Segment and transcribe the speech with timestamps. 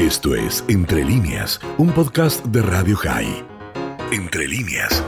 [0.00, 3.44] Esto es Entre líneas, un podcast de Radio High.
[4.10, 5.04] Entre líneas.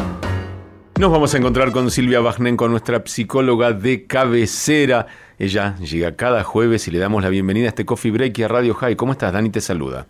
[1.00, 5.06] Nos vamos a encontrar con Silvia Bagnen, con nuestra psicóloga de cabecera.
[5.38, 8.48] Ella llega cada jueves y le damos la bienvenida a este Coffee Break y a
[8.48, 8.94] Radio High.
[8.96, 9.48] ¿Cómo estás, Dani?
[9.48, 10.06] Te saluda.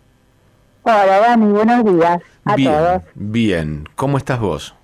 [0.81, 1.53] Hola, Dani.
[1.53, 3.01] Buenos días a bien, todos.
[3.15, 3.89] bien.
[3.95, 4.75] ¿Cómo estás vos?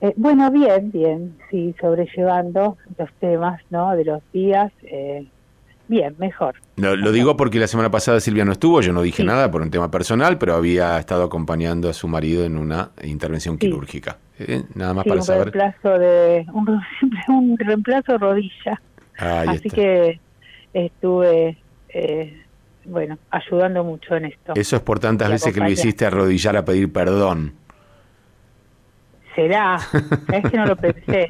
[0.00, 1.36] Eh, bueno, bien, bien.
[1.50, 3.94] Sí, sobrellevando los temas, ¿no?
[3.94, 4.72] De los días.
[4.84, 5.26] Eh,
[5.88, 6.54] bien, mejor.
[6.76, 9.26] Lo, lo digo porque la semana pasada Silvia no estuvo, yo no dije Sí.
[9.26, 13.54] nada por un tema personal, pero había estado acompañando a su marido en una intervención
[13.56, 13.66] Sí.
[13.66, 14.18] quirúrgica.
[14.38, 15.50] Eh, Nada más Sí, para un saber.
[15.52, 16.78] reemplazo de un, re-
[17.28, 18.80] un reemplazo rodilla.
[19.18, 19.74] Ahí Así está.
[19.76, 20.20] que
[20.74, 21.58] estuve,
[21.88, 22.42] eh,
[22.84, 24.52] bueno, ayudando mucho en esto.
[24.54, 27.54] Eso es por tantas veces que lo hiciste arrodillar a pedir perdón.
[29.38, 29.78] Será,
[30.32, 31.28] es que no lo pensé.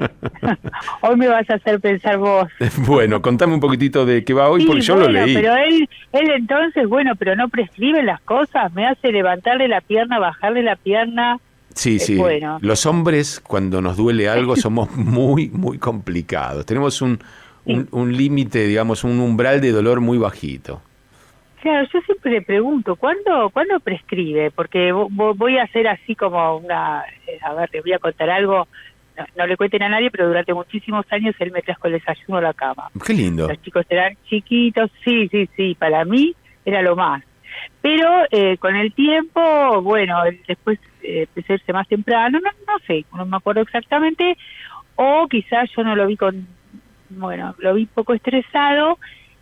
[1.02, 2.48] Hoy me vas a hacer pensar vos.
[2.86, 5.34] bueno, contame un poquitito de qué va hoy, Sí, porque yo bueno, lo leí.
[5.34, 10.18] Pero él, él entonces, bueno, pero no prescribe las cosas, me hace levantarle la pierna,
[10.18, 11.36] bajarle la pierna.
[11.74, 12.16] Sí, Eh, sí.
[12.16, 12.56] bueno.
[12.62, 16.64] Los hombres, cuando nos duele algo, somos muy, muy complicados.
[16.64, 17.18] Tenemos un,
[17.66, 20.80] un, un límite, digamos, un umbral de dolor muy bajito.
[21.62, 24.50] Claro, yo siempre le pregunto, ¿cuándo, ¿cuándo prescribe?
[24.52, 27.98] Porque vo- vo- voy a hacer así como una, eh, a ver, le voy a
[27.98, 28.68] contar algo,
[29.16, 32.38] no, no le cuenten a nadie, pero durante muchísimos años él me trajo el desayuno
[32.38, 32.88] a la cama.
[33.04, 33.48] Qué lindo.
[33.48, 37.24] Los chicos eran chiquitos, sí, sí, sí, para mí era lo más.
[37.80, 42.78] Pero eh, con el tiempo, bueno, después eh, empecé a irse más temprano, no, no
[42.86, 44.36] sé, no me acuerdo exactamente,
[44.94, 46.46] o quizás yo no lo vi con,
[47.10, 48.98] bueno, lo vi poco estresado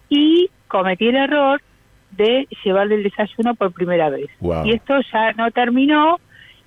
[0.09, 1.61] y cometí el error
[2.17, 4.29] de llevarle el desayuno por primera vez.
[4.41, 4.67] Wow.
[4.67, 6.19] Y esto ya no terminó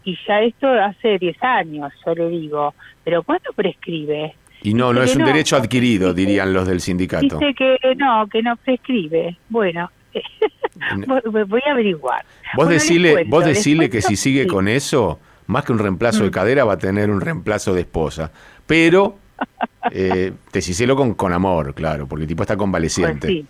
[0.03, 4.35] y ya esto hace 10 años, yo le digo, pero ¿cuándo prescribe?
[4.61, 5.27] Y no, no es un no.
[5.27, 7.37] derecho adquirido, dirían los del sindicato.
[7.39, 9.37] Dice que no, que no prescribe.
[9.49, 9.89] Bueno,
[11.47, 12.23] voy- a averiguar.
[12.23, 14.47] Vos Bueno, les decile, cuento, vos decile que si sigue sí.
[14.49, 16.33] con eso, más que un reemplazo de Mm.
[16.33, 18.31] cadera, va a tener un reemplazo de esposa.
[18.67, 19.17] Pero,
[19.91, 23.27] eh, decíselo con, con amor, claro, porque el tipo está Pues convaleciente.
[23.27, 23.45] sí.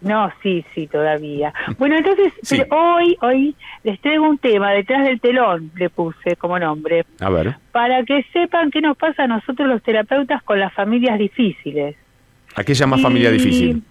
[0.00, 1.52] No, sí, sí, todavía.
[1.76, 2.58] Bueno, entonces, Sí.
[2.58, 7.28] pero hoy, hoy les traigo un tema, detrás del telón le puse como nombre, A
[7.30, 7.56] ver.
[7.72, 11.96] para que sepan qué nos pasa a nosotros los terapeutas con las familias difíciles.
[12.54, 13.82] ¿A qué llama familia difícil?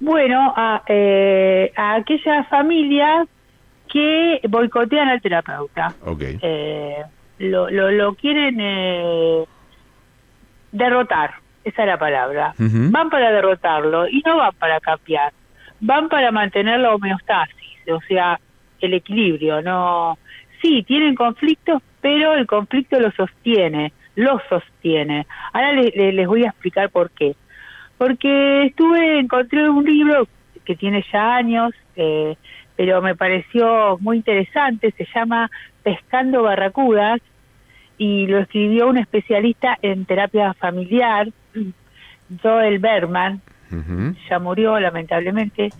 [0.00, 3.26] Bueno, a, eh, a aquellas familias
[3.92, 5.92] que boicotean al terapeuta.
[6.04, 6.22] Ok.
[6.40, 7.02] eh,
[7.40, 9.44] lo, lo, lo quieren eh,
[10.72, 11.34] derrotar,
[11.68, 12.54] esa es la palabra.
[12.92, 15.32] Van para derrotarlo y no van para cambiar,
[15.80, 18.38] van para mantener la homeostasis, o sea,
[18.80, 19.62] el equilibrio.
[19.62, 20.18] No,
[20.62, 25.26] sí, tienen conflictos, pero el conflicto lo sostiene, lo sostiene.
[25.52, 27.34] Ahora le- le- les voy a explicar por qué.
[27.96, 30.28] Porque estuve, encontré un libro
[30.64, 32.36] que tiene ya años, eh,
[32.76, 35.50] pero me pareció muy interesante, se llama
[35.82, 37.20] Pescando Barracudas
[37.96, 41.26] y lo escribió un especialista en terapia familiar,
[42.42, 43.40] Joel Berman,
[44.28, 45.72] ya murió lamentablemente,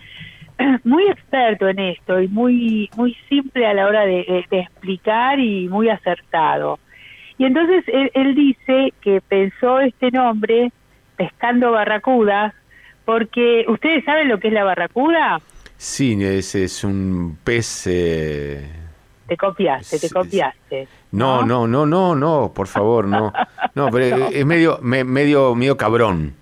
[0.85, 5.39] muy experto en esto y muy muy simple a la hora de, de- de explicar
[5.41, 6.79] y muy acertado.
[7.39, 10.71] Y entonces él, él dice que pensó este nombre,
[11.17, 12.53] Pescando Barracudas,
[13.05, 15.41] porque ustedes saben lo que es la barracuda,
[15.81, 17.87] Sí, ese es un pez...
[17.87, 18.69] eh,
[19.29, 20.89] te copiaste, te Sí, copiaste.
[21.13, 23.33] No, no, no, no, no, por favor, no.
[23.75, 26.35] No, pero es medio, me- medio, medio cabrón.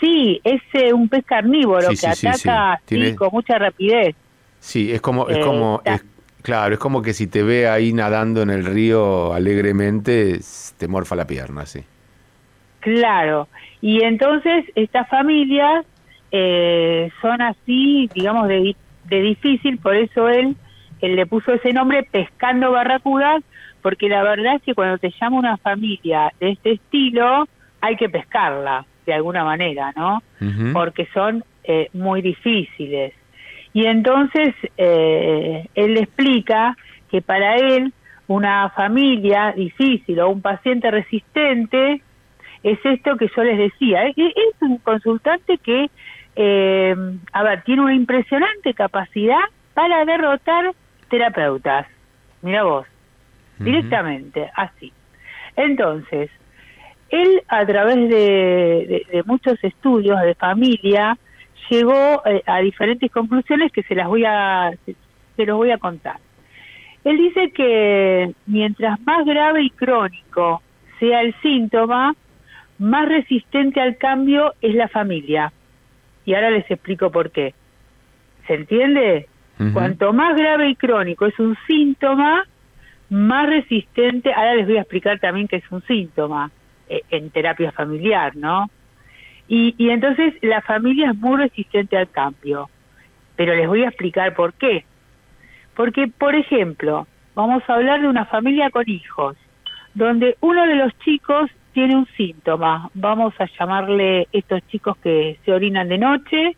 [0.00, 2.84] Sí, es eh, un pez carnívoro Sí, que sí, ataca sí.
[2.86, 4.16] Tiene- con mucha rapidez.
[4.60, 6.04] Sí, es como, es Eh, como, es-
[6.42, 10.40] claro, es como que si te ve ahí nadando en el río alegremente,
[10.76, 11.84] te morfa la pierna, sí.
[12.80, 13.48] Claro,
[13.80, 15.86] y entonces estas familias
[16.32, 20.56] eh, son así, digamos, de, de difícil, por eso él,
[21.02, 23.42] él le puso ese nombre, Pescando Barracudas,
[23.82, 27.48] porque la verdad es que cuando te llama una familia de este estilo,
[27.80, 30.22] hay que pescarla de alguna manera, ¿no?
[30.72, 33.12] Porque son eh, muy difíciles.
[33.72, 36.76] Y entonces eh, él explica
[37.10, 37.92] que para él
[38.28, 42.00] una familia difícil o un paciente resistente
[42.62, 44.06] es esto que yo les decía.
[44.06, 45.90] Es, es un consultante que,
[46.36, 46.94] eh,
[47.32, 49.40] a ver, tiene una impresionante capacidad
[49.74, 50.72] para derrotar
[51.12, 51.86] terapeutas.
[52.40, 52.86] Mira vos,
[53.58, 54.92] directamente, así.
[55.56, 56.30] Entonces,
[57.10, 61.16] él a través de, de- de muchos estudios de familia
[61.70, 64.96] llegó eh, a diferentes conclusiones que se las voy a se,
[65.36, 66.16] se los voy a contar.
[67.04, 70.62] Él dice que mientras más grave y crónico
[70.98, 72.14] sea el síntoma,
[72.78, 75.52] más resistente al cambio es la familia.
[76.24, 77.54] Y ahora les explico por qué.
[78.46, 79.26] ¿Se entiende?
[79.72, 82.44] Cuanto más grave y crónico es un síntoma,
[83.10, 86.50] más resistente, ahora les voy a explicar también qué es un síntoma
[86.88, 88.70] eh, en terapia familiar, ¿no?
[89.48, 92.70] Y, y entonces la familia es muy resistente al cambio,
[93.36, 94.84] pero les voy a explicar por qué.
[95.74, 99.36] Porque, por ejemplo, vamos a hablar de una familia con hijos,
[99.94, 105.52] donde uno de los chicos tiene un síntoma, vamos a llamarle estos chicos que se
[105.52, 106.56] orinan de noche,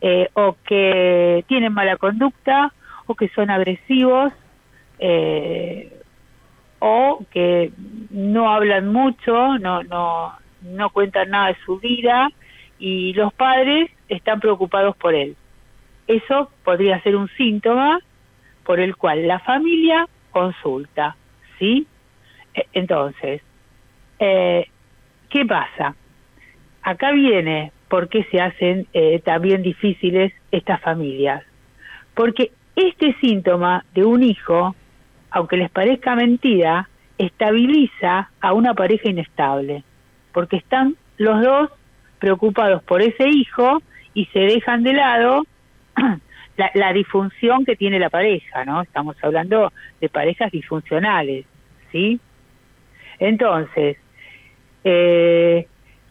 [0.00, 2.72] eh, o que tienen mala conducta,
[3.06, 4.32] o que son agresivos,
[4.98, 6.00] eh,
[6.78, 7.72] o que
[8.10, 12.30] no hablan mucho, no, no, no cuentan nada de su vida,
[12.78, 15.36] y los padres están preocupados por él.
[16.06, 18.00] Eso podría ser un síntoma
[18.64, 21.16] por el cual la familia consulta,
[21.58, 21.86] ¿sí?
[22.54, 23.42] E, entonces,
[24.18, 24.68] eh,
[25.30, 25.94] ¿qué pasa?
[26.82, 31.42] Acá viene por qué se hacen eh, también difíciles estas familias.
[32.14, 34.74] Porque este síntoma de un hijo,
[35.30, 36.88] aunque les parezca mentira,
[37.18, 39.84] estabiliza a una pareja inestable,
[40.32, 41.70] porque están los dos
[42.18, 43.82] preocupados por ese hijo
[44.14, 45.44] y se dejan de lado
[46.74, 48.82] la, disfunción que tiene la pareja, ¿no?
[48.82, 51.46] Estamos hablando de parejas disfuncionales,
[51.92, 52.20] ¿sí?
[53.18, 53.96] Entonces,
[54.84, 55.66] eh,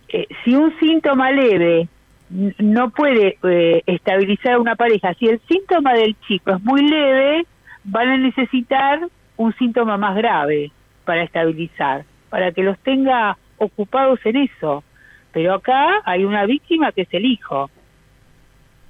[0.09, 1.87] eh, si un síntoma leve
[2.29, 7.45] no puede eh, estabilizar una pareja, si el síntoma del chico es muy leve,
[7.83, 9.07] van a necesitar
[9.37, 10.71] un síntoma más grave
[11.05, 14.83] para estabilizar, para que los tenga ocupados en eso.
[15.31, 17.69] Pero acá hay una víctima que es el hijo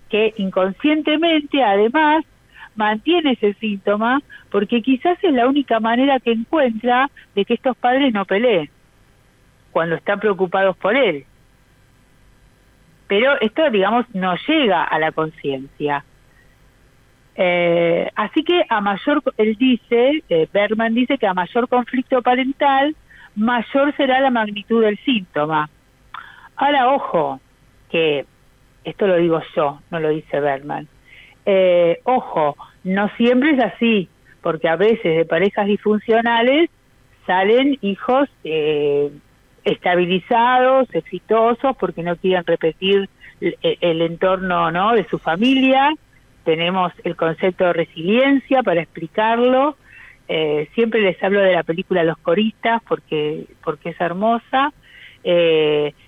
[0.09, 2.23] que inconscientemente además
[2.75, 4.21] mantiene ese síntoma
[4.51, 8.69] porque quizás es la única manera que encuentra de que estos padres no peleen
[9.75, 11.25] cuando están preocupados por él.
[13.07, 16.05] Pero esto, digamos, no llega a la conciencia.
[17.35, 22.95] Eh, así que a mayor, él dice, eh, Berman dice que a mayor conflicto parental,
[23.35, 25.69] mayor será la magnitud del síntoma.
[26.55, 27.41] Ahora, ojo,
[27.91, 28.25] que
[28.85, 30.87] esto lo digo yo, no lo dice Berman.
[31.45, 32.55] Eh, ojo,
[32.85, 34.07] no siempre es así,
[34.41, 36.69] porque a veces de parejas disfuncionales
[37.27, 39.11] salen hijos eh,
[39.65, 43.09] estabilizados, exitosos, porque no quieren repetir
[43.41, 44.93] el, entorno ¿no?
[44.93, 45.93] de su familia.
[46.45, 49.75] Tenemos el concepto de resiliencia para explicarlo.
[50.27, 54.71] Eh, siempre les hablo de la película Los Coristas porque, porque es hermosa.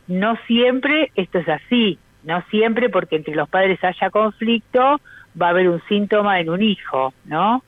[0.08, 5.00] no siempre esto es así no siempre porque entre los padres haya conflicto
[5.42, 7.64] va a haber un síntoma en un hijo, ¿no?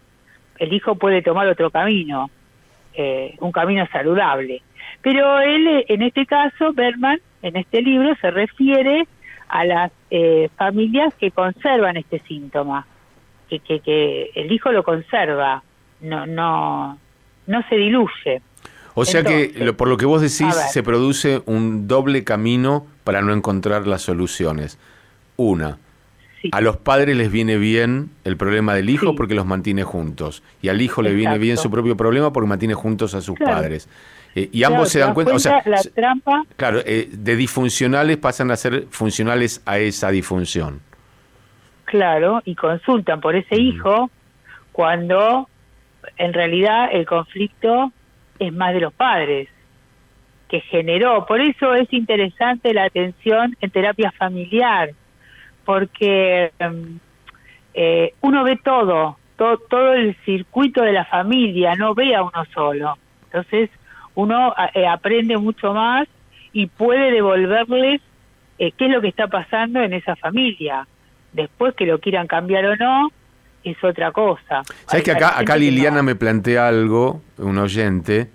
[0.58, 2.30] El hijo puede tomar otro camino,
[2.94, 4.62] eh, un camino saludable.
[5.02, 9.08] Pero él, en este caso, Berman, en este libro, se refiere
[9.48, 12.86] a las eh, familias que conservan este síntoma,
[13.50, 15.64] que, que, que el hijo lo conserva,
[16.02, 16.98] no, no,
[17.48, 18.42] no se diluye.
[18.94, 23.34] O sea que, por lo que vos decís, se produce un doble camino para no
[23.34, 24.78] encontrar las soluciones.
[25.38, 25.78] Una,
[26.52, 30.44] a los padres les viene bien el problema del hijo porque los mantiene juntos.
[30.62, 33.88] Y al hijo le viene bien su propio problema porque mantiene juntos a sus padres.
[34.36, 36.44] Eh, y ambos se dan cuenta, o sea, la trampa.
[36.56, 40.82] Claro, eh, de disfuncionales pasan a ser funcionales a esa disfunción.
[41.86, 44.12] Claro, y consultan por ese hijo
[44.72, 45.50] cuando
[46.18, 47.92] en realidad el conflicto
[48.38, 49.50] es más de los padres,
[50.50, 51.26] que generó.
[51.26, 54.90] Por eso es interesante la atención en terapia familiar,
[55.64, 57.00] porque em,
[57.74, 62.98] eh, uno ve todo, todo, el circuito de la familia, no ve a uno solo.
[63.26, 63.70] Entonces
[64.22, 66.08] uno eh, aprende mucho más
[66.52, 68.02] y puede devolverles
[68.58, 70.88] eh, qué es lo que está pasando en esa familia.
[71.34, 73.10] Después que lo quieran cambiar o no,
[73.64, 74.64] es otra cosa.
[74.88, 78.30] ¿Sabes que acá, acá Liliana me plantea algo, un oyente,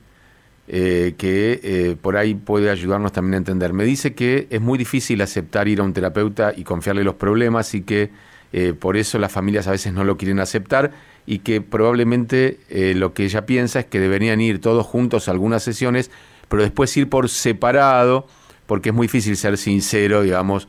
[0.66, 3.74] eh, que eh, por ahí puede ayudarnos también a entender.
[3.74, 7.74] Me dice que es muy difícil aceptar ir a un terapeuta y confiarle los problemas
[7.74, 8.10] y que
[8.50, 10.92] eh, por eso las familias a veces no lo quieren aceptar
[11.26, 12.58] y que probablemente
[12.94, 16.10] lo que ella piensa es que deberían ir todos juntos a algunas sesiones,
[16.48, 18.26] pero después ir por separado,
[18.66, 20.68] porque es muy difícil ser sincero, digamos,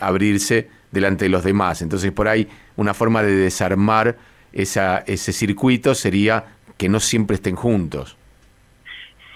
[0.00, 1.82] abrirse delante de los demás.
[1.82, 4.16] Entonces por ahí una forma de desarmar
[4.52, 6.44] esa, ese circuito sería
[6.76, 8.16] que no siempre estén juntos.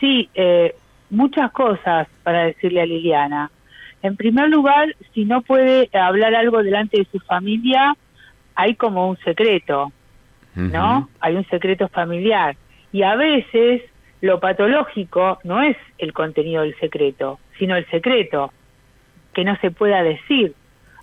[0.00, 0.74] Sí, eh,
[1.10, 3.50] muchas cosas para decirle a Liliana.
[4.02, 7.96] En primer lugar, si no puede hablar algo delante de su familia,
[8.54, 9.92] hay como un secreto,
[10.56, 11.08] ¿no?
[11.20, 12.56] Hay un secreto familiar.
[12.92, 13.82] Y a veces
[14.20, 18.52] lo patológico no es el contenido del secreto, sino el secreto,
[19.34, 20.54] que no se pueda decir.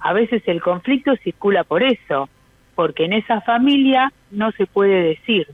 [0.02, 2.30] A veces el conflicto circula por eso,
[2.76, 5.48] porque en esa familia no se puede decir.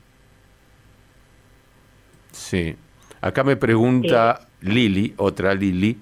[2.32, 2.74] Sí.
[3.20, 5.98] Acá me pregunta Lili, otra Lili,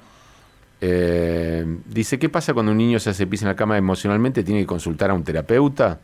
[0.81, 4.45] eh, dice, ¿qué pasa cuando un niño se hace pis en la cama emocionalmente?
[4.45, 6.01] ¿Tiene que consultar a un terapeuta?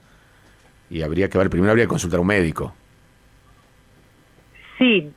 [0.90, 2.74] Y habría que ver, primero habría que consultar a un médico.
[4.78, 5.10] Sí,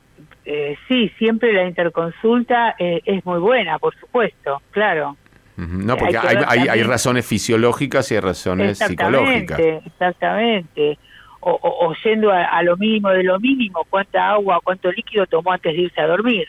[0.44, 5.16] eh, sí, siempre la interconsulta eh, es muy buena, por supuesto, claro.
[5.58, 9.58] No, porque hay, hay, razones fisiológicas y hay razones psicológicas.
[9.58, 10.98] Exactamente.
[11.40, 15.74] O, o, yendo a, lo mínimo de lo mínimo, cuánta agua, cuánto líquido tomó antes
[15.74, 16.46] de irse a dormir.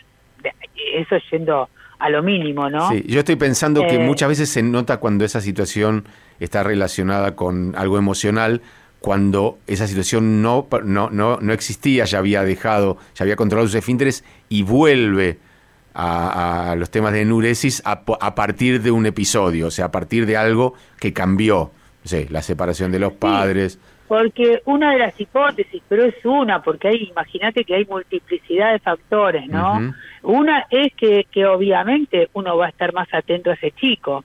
[0.94, 2.88] Eso yendo a lo mínimo, ¿no?
[2.88, 6.04] Sí, yo estoy pensando que eh, muchas veces se nota cuando esa situación
[6.38, 8.62] está relacionada con algo emocional,
[9.00, 13.76] cuando esa situación no, no, no, no existía, ya había dejado, ya había controlado sus
[13.76, 15.38] esfínteres y vuelve
[15.94, 20.26] a, los temas de enuresis a, a, partir de un episodio, o sea, a partir
[20.26, 21.72] de algo que cambió,
[22.04, 23.78] no la separación de los padres.
[24.06, 28.80] porque una de las hipótesis, pero es una, porque hay, imagínate que hay multiplicidad de
[28.80, 29.94] factores, ¿no?
[30.22, 34.24] Una es que, que obviamente uno va a estar más atento a ese chico,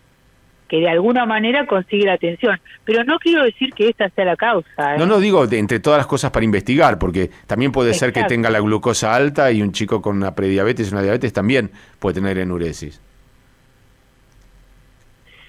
[0.68, 2.60] que de alguna manera consigue la atención.
[2.84, 4.96] Pero no quiero decir que esta sea la causa.
[4.96, 4.98] ¿eh?
[4.98, 8.24] No, no digo de, entre todas las cosas para investigar, porque también puede ser que
[8.24, 12.38] tenga la glucosa alta y un chico con una prediabetes, una diabetes también puede tener
[12.38, 13.02] enuresis.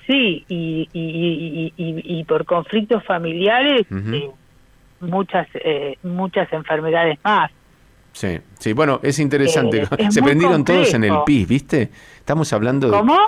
[0.06, 4.30] Sí, y, y, y, por conflictos familiares, eh,
[5.00, 7.50] muchas, eh, muchas enfermedades más.
[8.16, 9.86] Sí, sí, bueno, es interesante.
[10.10, 11.90] se prendieron todos en el PIS, ¿viste?
[12.16, 12.96] Estamos hablando de...
[12.96, 13.18] ¿Cómo?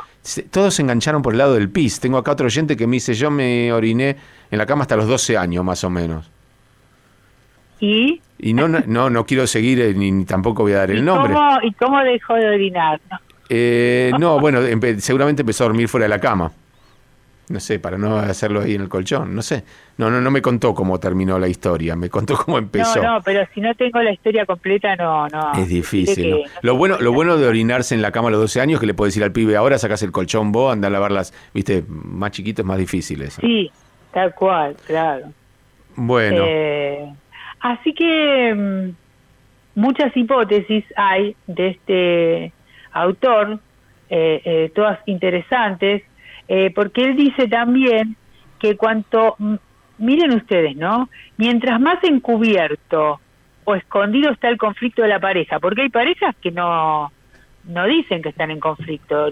[0.50, 2.00] todos se engancharon por el lado del PIS.
[2.00, 4.16] Tengo acá otro oyente que me dice, yo me oriné
[4.50, 6.30] en la cama hasta los 12 años, más o menos.
[7.80, 8.22] ¿Y?
[8.38, 11.34] Y no, no, no, quiero seguir eh, ni, tampoco voy a dar el nombre.
[11.64, 12.98] ¿Y cómo dejó de orinar?
[13.50, 14.60] Eh, no, bueno,
[15.00, 16.50] seguramente empezó a dormir fuera de la cama
[17.50, 19.64] no sé, para no hacerlo ahí en el colchón, no sé.
[19.96, 23.02] No, no, no me contó cómo terminó la historia, me contó cómo empezó.
[23.02, 25.52] No, no, pero si no tengo la historia completa, no, no.
[25.54, 26.44] Es difícil.
[26.62, 28.94] lo bueno, lo bueno de orinarse en la cama a los 12 años que le
[28.94, 32.64] puedes decir al pibe ahora sacas el colchón vos, anda a lavarlas, viste, más chiquitos,
[32.64, 33.34] más difíciles.
[33.40, 33.70] Sí,
[34.12, 35.26] tal cual, claro.
[35.96, 36.44] Bueno.
[36.46, 37.12] Eh,
[37.60, 42.52] así que mm, muchas hipótesis hay de este
[42.92, 43.58] autor,
[44.10, 46.02] eh, eh, todas interesantes
[46.48, 48.16] eh, porque él dice también
[48.58, 49.36] que cuanto,
[49.98, 51.08] miren ustedes, ¿no?
[51.36, 53.20] Mientras más encubierto
[53.64, 57.12] o escondido está el conflicto de la pareja, porque hay parejas que no,
[57.64, 59.30] no dicen que están en conflicto,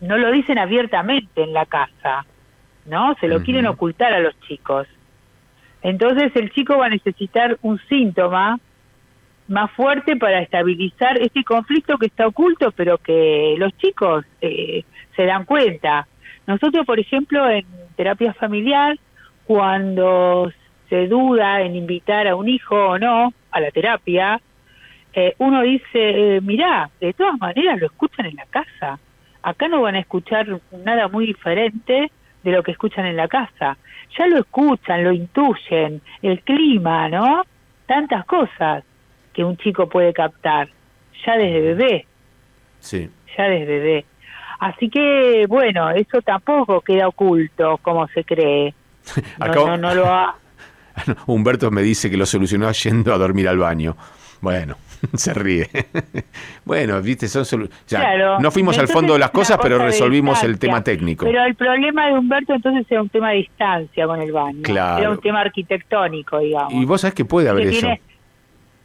[0.00, 2.24] no, lo, dicen abiertamente en la casa,
[2.86, 3.14] ¿no?
[3.20, 4.88] Se lo quieren ocultar a los chicos.
[5.82, 8.58] Entonces el chico va a necesitar un síntoma
[9.48, 14.84] más fuerte para estabilizar este conflicto que está oculto, pero que los chicos eh,
[15.14, 16.06] se dan cuenta.
[16.46, 17.64] Nosotros, por ejemplo, en
[17.96, 18.98] terapia familiar,
[19.44, 20.50] cuando
[20.88, 24.40] se duda en invitar a un hijo o no a la terapia,
[25.12, 28.98] eh, uno dice, eh, mirá, de todas maneras lo escuchan en la casa.
[29.42, 32.10] Acá no van a escuchar nada muy diferente
[32.42, 33.76] de lo que escuchan en la casa.
[34.18, 37.44] Ya lo escuchan, lo intuyen, el clima, ¿no?
[37.86, 38.84] Tantas cosas
[39.36, 40.68] que un chico puede captar,
[41.24, 42.06] ya desde bebé.
[42.80, 43.10] Sí.
[43.36, 44.04] Ya desde bebé.
[44.58, 48.74] Así que, bueno, eso tampoco queda oculto como se cree.
[49.38, 50.34] No, no, lo ha...
[51.26, 53.94] Humberto me dice que lo solucionó yendo a dormir al baño.
[54.40, 54.76] Bueno,
[55.14, 55.68] se ríe.
[56.64, 57.68] bueno, viste, son
[58.40, 61.26] no fuimos al fondo de las cosas, pero resolvimos el tema técnico.
[61.26, 64.62] Pero el problema de Humberto entonces era un tema de distancia con el baño.
[64.62, 64.98] Claro.
[64.98, 66.72] Era un tema arquitectónico, digamos.
[66.72, 67.86] Y vos sabés que puede haber eso.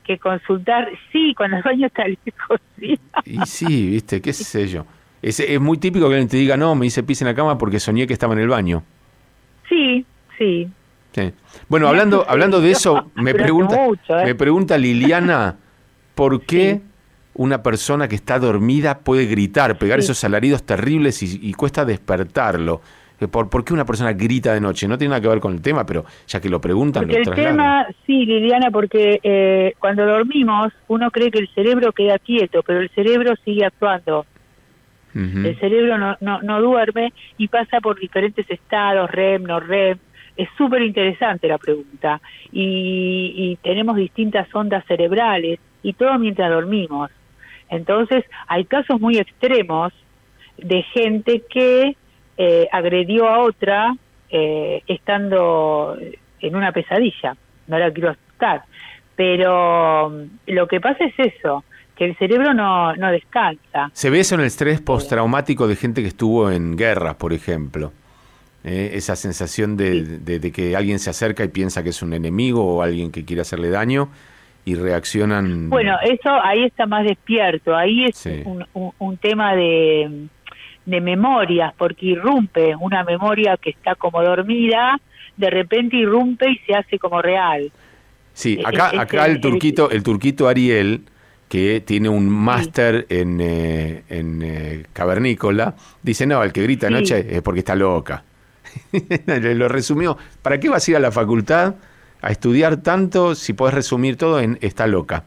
[0.04, 3.00] Que consultar, sí, cuando el baño está lejos, sí.
[3.26, 4.86] Y sí, viste, qué sé yo.
[5.22, 7.58] Es, es muy típico que alguien te diga, no, me hice pis en la cama
[7.58, 8.84] porque soñé que estaba en el baño.
[9.70, 10.06] Sí,
[10.38, 10.70] sí.
[11.68, 14.26] Bueno, hablando, hablando de eso, me pregunta, ¿eh?
[14.26, 15.58] me pregunta Liliana,
[16.16, 16.82] ¿por qué
[17.34, 22.82] una persona que está dormida puede gritar, pegar esos alaridos terribles y, cuesta despertarlo?
[23.28, 24.88] ¿Por, ¿Por, qué una persona grita de noche?
[24.88, 27.36] No tiene nada que ver con el tema, pero ya que lo preguntan, porque el
[27.36, 32.80] tema, sí, Liliana, porque eh, cuando dormimos uno cree que el cerebro queda quieto, pero
[32.80, 34.26] el cerebro sigue actuando.
[35.14, 39.98] El cerebro no, no, no duerme y pasa por diferentes estados, REM, no REM.
[40.38, 42.22] Es súper interesante la pregunta.
[42.50, 47.12] Y, y tenemos distintas ondas cerebrales y todo mientras dormimos.
[47.70, 49.92] Entonces, hay casos muy extremos
[50.58, 51.98] de gente que
[52.44, 53.96] eh, agredió a otra
[54.30, 55.98] eh, estando
[56.40, 57.36] en una pesadilla.
[57.68, 58.64] No la quiero asustar.
[59.16, 61.64] Pero mm, lo que pasa es eso,
[61.98, 63.92] el cerebro no, no descansa.
[63.94, 67.92] ¿Se ve eso en el estrés postraumático de gente que estuvo en guerras, por ejemplo?
[68.64, 72.64] eh, esa sensación de, de, que alguien se acerca y piensa que es un enemigo
[72.64, 74.10] o alguien que quiere hacerle daño
[74.66, 75.70] y reaccionan.
[75.70, 78.66] Bueno, eso ahí está más despierto, ahí es un,
[79.00, 80.28] un, tema de,
[80.86, 85.00] de memorias, porque irrumpe una memoria que está como dormida,
[85.38, 87.72] de repente irrumpe y se hace como real.
[88.34, 91.04] Sí, e, acá, acá el, turquito, el turquito Ariel,
[91.50, 97.36] que tiene un máster en, eh, en eh, cavernícola, dice, no, el que grita anoche
[97.36, 98.24] es porque está loca.
[99.28, 100.18] Lo resumió.
[100.42, 101.76] ¿Para qué vas a ir a la facultad
[102.22, 105.26] a estudiar tanto si puedes resumir todo en está loca?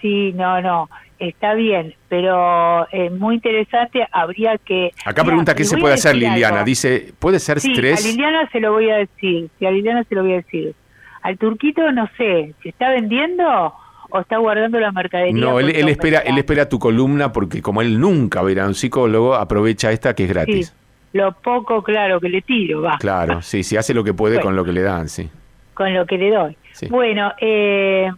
[0.00, 0.88] Sí, no, no,
[1.18, 4.92] está bien, pero es muy interesante, habría que...
[5.04, 8.04] Acá pregunta qué se puede hacer Liliana, dice, ¿puede ser sí, estrés?
[8.04, 10.74] a Liliana se lo voy a decir, sí, a Liliana se lo voy a decir.
[11.22, 13.74] Al turquito no sé, ¿se está vendiendo
[14.10, 15.40] o está guardando la mercadería?
[15.40, 19.34] No, él, espera, él espera tu columna porque como él nunca verá a un psicólogo,
[19.34, 20.74] aprovecha esta que es gratis.
[21.12, 22.98] lo poco claro que le tiro, va.
[22.98, 25.28] Claro, sí, sí, hace lo que puede con lo que le dan, sí.
[25.74, 26.56] Con lo que le doy.
[26.90, 28.10] Bueno, eh,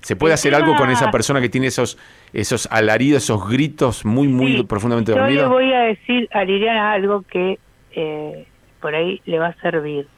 [0.00, 1.98] ¿Se puede hacer algo con esa persona que tiene esos
[2.32, 5.42] esos alaridos, esos gritos muy, muy profundamente dormidos?
[5.44, 7.58] Yo le voy a decir a Liliana algo que
[7.92, 8.46] eh,
[8.80, 10.08] por ahí le va a servir.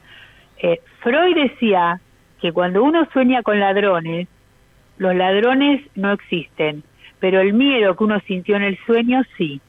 [0.59, 2.01] Eh, Freud decía
[2.41, 4.29] que cuando uno sueña con ladrones,
[4.99, 6.85] los ladrones no existen,
[7.19, 9.61] pero el miedo que uno sintió en el sueño sí.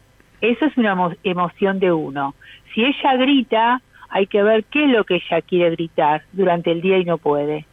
[0.42, 2.36] Eso es una emoción de uno.
[2.74, 6.82] Si ella grita, hay que ver qué es lo que ella quiere gritar durante el
[6.82, 7.66] día y no puede.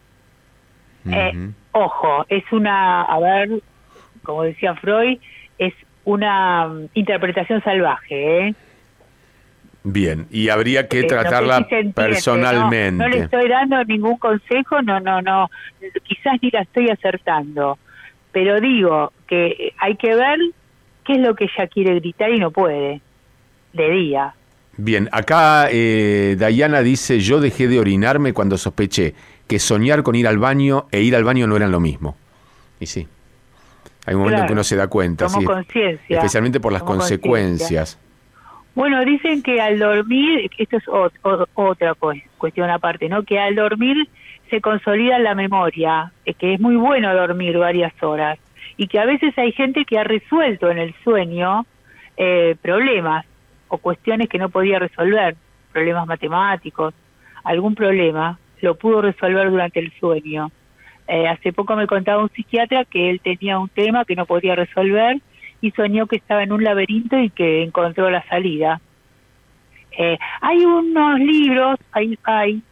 [1.11, 3.63] Eh, ojo, es una, a ver,
[4.23, 5.19] como decía Freud,
[5.59, 5.75] es
[6.05, 8.55] una mm, interpretación salvaje, ¿eh?
[9.83, 13.03] Bien, y habría que tratarla personalmente.
[13.03, 15.51] No, le estoy dando ningún consejo, no, no, no,
[16.03, 17.79] quizás ni la estoy acertando,
[18.31, 20.39] pero digo que hay que ver
[21.07, 23.01] qué es lo que ella quiere gritar y no puede,
[23.73, 24.35] de día.
[24.77, 29.15] Bien, acá eh, Dayana dice, yo dejé de orinarme cuando sospeché
[29.51, 32.17] que soñar con ir al baño e ir al baño no eran lo mismo.
[32.79, 33.09] Y sí,
[34.07, 35.45] hay un momento en que uno se da cuenta, sí,
[36.09, 37.99] especialmente por las consecuencias.
[38.77, 41.95] Bueno, dicen que al dormir, esto es otra
[42.39, 43.25] cuestión aparte, ¿no?
[43.25, 44.09] Que al dormir
[44.51, 48.39] se consolida la memoria, que es muy bueno dormir varias horas
[48.77, 51.67] y que a veces hay gente que ha resuelto en el sueño
[52.17, 53.27] eh, problemas
[53.67, 55.35] o cuestiones que no podía resolver,
[55.73, 56.95] problemas matemáticos,
[57.43, 60.51] algún problema, lo pudo resolver durante el sueño.
[61.13, 64.55] Eh, hace poco me contaba un psiquiatra que él tenía un tema que no podía
[64.55, 65.21] resolver
[65.61, 68.81] y soñó que estaba en un laberinto y que encontró la salida.
[69.99, 72.63] Eh, hay unos libros, hay, hay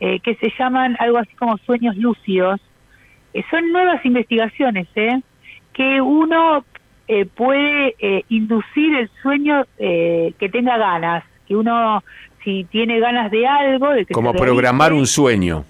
[0.00, 2.60] eh, que se llaman algo así como sueños lúcidos.
[3.50, 5.20] Son nuevas investigaciones, ¿eh?
[5.72, 6.64] que uno
[7.36, 7.94] puede
[8.30, 12.02] inducir el sueño que tenga ganas, que uno
[12.46, 15.64] si tiene ganas de algo, de que como programar un sueño.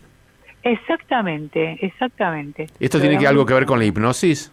[0.63, 2.67] Exactamente, exactamente.
[2.79, 4.53] ¿Esto tiene que algo que ver con la hipnosis?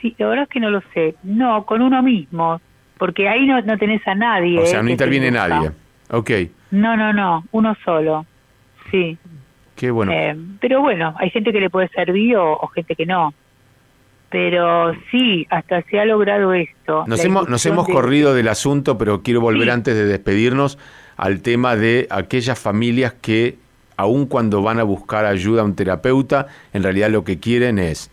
[0.00, 1.14] Sí, la verdad es que no lo sé.
[1.22, 2.60] No, con uno mismo,
[2.98, 4.60] porque ahí no, no tenés a nadie.
[4.60, 5.70] O sea, no interviene nadie.
[6.10, 6.30] Ok.
[6.72, 8.26] No, no, no, uno solo.
[8.90, 9.16] Sí.
[9.76, 10.12] Qué bueno.
[10.12, 13.32] Eh, pero bueno, hay gente que le puede servir o, gente que no.
[14.32, 17.04] Pero sí, hasta se ha logrado esto.
[17.06, 20.78] Nos hemos, nos hemos corrido del asunto, pero quiero volver antes de despedirnos
[21.18, 23.58] al tema de aquellas familias que,
[23.98, 28.10] aun cuando van a buscar ayuda a un terapeuta, en realidad lo que quieren es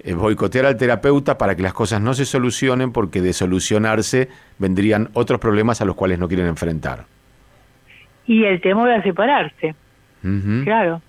[0.00, 4.28] eh, boicotear al terapeuta para que las cosas no se solucionen porque de solucionarse
[4.58, 7.04] vendrían otros problemas a los cuales no quieren enfrentar.
[8.26, 9.74] Y el temor a separarse.
[10.64, 11.00] Claro.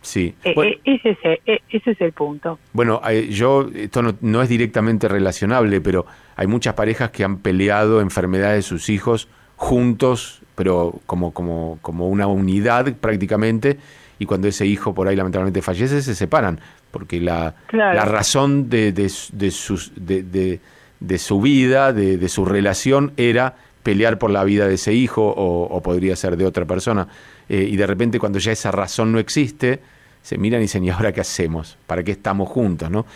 [0.00, 0.34] Sí.
[0.44, 2.58] Eh, eh, ese, es, ese es el punto.
[2.72, 6.06] Bueno, yo, esto no, no, es directamente relacionable, pero
[6.36, 12.08] hay muchas parejas que han peleado enfermedades de sus hijos juntos, pero como, como, como
[12.08, 13.78] una unidad prácticamente,
[14.20, 18.92] y cuando ese hijo por ahí lamentablemente fallece, se separan porque la, la razón de,
[18.92, 20.60] de, de, sus, de,
[21.00, 25.80] de, su vida, de, su relación, era pelear por la vida de ese hijo o,
[25.82, 27.08] podría ser de otra persona.
[27.48, 29.80] Eh, y de repente cuando ya esa razón no existe,
[30.20, 31.78] se miran y dicen, ¿y ahora qué hacemos?
[31.86, 32.90] ¿Para qué estamos juntos?
[32.90, 33.06] ¿no?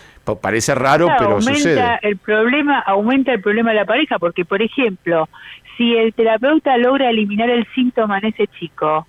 [0.41, 1.99] parece raro, pero aumenta sucede.
[2.01, 5.29] El problema, aumenta el problema de la pareja, porque, por ejemplo,
[5.77, 9.05] si el terapeuta logra eliminar el síntoma en ese chico,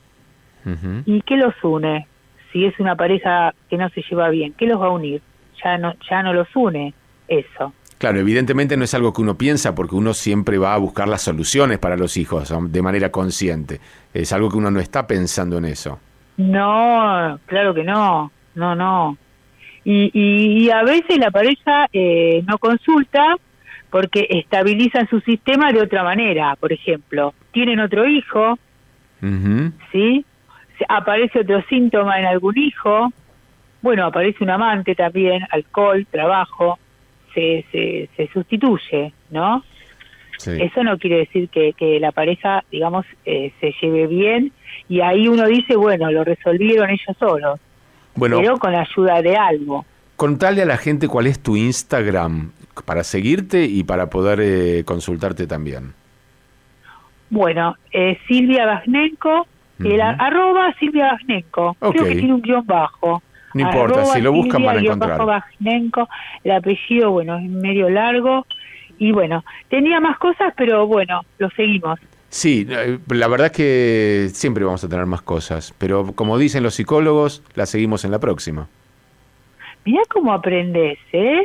[1.07, 2.07] ¿y qué los une?
[2.55, 5.21] si es una pareja que no se lleva bien, ¿qué los va a unir?
[5.63, 6.95] Ya no, ya no los une
[7.27, 7.75] eso.
[7.99, 11.23] Claro, evidentemente no es algo que uno piensa porque uno siempre va a buscar las
[11.23, 13.81] soluciones para los hijos de manera consciente.
[14.13, 15.99] Es algo que uno no está pensando en eso.
[16.37, 19.17] No, claro que no, no, no.
[19.85, 23.37] Y, y, a veces la pareja eh, no consulta
[23.91, 27.35] porque estabiliza su sistema de otra manera, por ejemplo.
[27.53, 28.59] tienen otro hijo.
[29.93, 30.25] ¿sí?
[30.89, 33.13] Aparece otro síntoma en algún hijo,
[33.81, 36.79] bueno, aparece un amante también, alcohol, trabajo,
[37.35, 39.63] se, se, se sustituye, ¿no?
[40.39, 40.51] Sí.
[40.61, 44.53] Eso no quiere decir que, que la pareja, digamos, eh, se lleve bien
[44.89, 47.61] y ahí uno dice, bueno, lo resolvieron ellos solos,
[48.15, 49.85] Bueno, pero con la ayuda de algo.
[50.17, 52.51] contale a la gente cuál es tu Instagram
[52.85, 55.93] para seguirte y para poder eh, consultarte también.
[57.31, 59.47] Bueno, eh, Silvia Bagnenko,
[59.81, 60.23] el a- Ujú.
[60.23, 63.23] arroba Silvia Bagnenko, creo que tiene un guion bajo.
[63.55, 65.45] No importa, Arroba si lo buscan Silvia van a encontrar.
[66.43, 68.47] el apellido, bueno, es medio largo.
[68.99, 71.99] Y bueno, tenía más cosas, pero bueno, lo seguimos.
[72.29, 76.65] Sí, eh, la verdad es que siempre vamos a tener más cosas, pero como dicen
[76.65, 78.69] los psicólogos, la seguimos en la próxima.
[79.85, 81.43] Mirá cómo aprendes, ¿eh?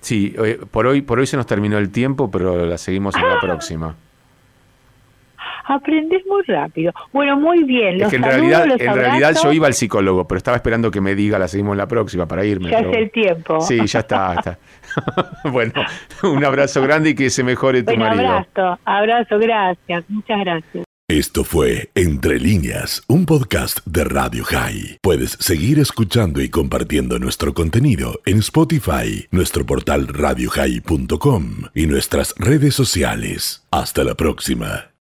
[0.00, 3.28] Sí, eh, por hoy, por hoy se nos terminó el tiempo, pero la seguimos en
[3.28, 3.94] la próxima.
[5.64, 6.92] Aprendes muy rápido.
[7.12, 8.00] Bueno, muy bien.
[8.02, 11.00] Es que en realidad, los en realidad yo iba al psicólogo, pero estaba esperando que
[11.00, 12.70] me diga la seguimos en la próxima para irme.
[12.70, 13.60] Ya pero- es el tiempo.
[13.60, 14.34] Sí, ya está.
[14.34, 14.58] está.
[15.50, 15.72] bueno,
[16.22, 18.28] un abrazo grande y que se mejore tu Bueno, marido.
[18.28, 20.84] abrazo, abrazo, gracias, muchas gracias.
[21.08, 24.98] Esto fue Entre líneas, un podcast de Radio High.
[25.02, 31.44] Puedes seguir escuchando y compartiendo nuestro contenido en Spotify, nuestro portal radiohigh.com
[31.74, 33.66] y nuestras redes sociales.
[33.70, 34.91] Hasta la próxima.